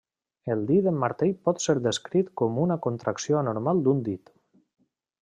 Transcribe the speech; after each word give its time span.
El 0.53 0.61
dit 0.69 0.87
en 0.91 0.95
martell 1.01 1.33
pot 1.49 1.61
ser 1.65 1.75
descrit 1.87 2.31
com 2.43 2.57
una 2.63 2.79
contracció 2.87 3.39
anormal 3.43 3.83
d'un 3.89 4.03
dit. 4.09 4.37